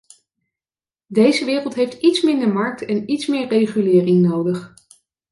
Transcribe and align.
Deze 1.07 1.45
wereld 1.45 1.73
heeft 1.73 2.01
iets 2.01 2.21
minder 2.21 2.53
markt 2.53 2.85
en 2.85 3.09
iets 3.11 3.25
meer 3.27 3.47
regulering 3.47 4.21
nodig. 4.21 4.73